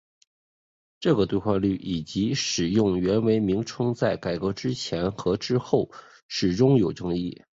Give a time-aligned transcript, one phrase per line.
[0.99, 5.91] 这个兑换率以及使用元为名称在改革之前和之后
[6.27, 7.43] 始终有争议。